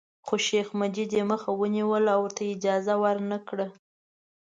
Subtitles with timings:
[0.25, 3.67] خو شیخ مجید یې مخه ونیوله او ورته یې اجازه ورنکړه.